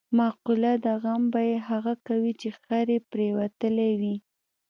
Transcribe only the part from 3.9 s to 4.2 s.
وي.